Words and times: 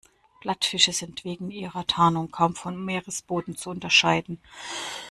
Plattfische 0.39 0.93
sind 0.93 1.25
wegen 1.25 1.51
ihrer 1.51 1.85
Tarnung 1.85 2.31
kaum 2.31 2.55
vom 2.55 2.83
Meeresboden 2.85 3.55
zu 3.55 3.69
unterscheiden. 3.69 4.41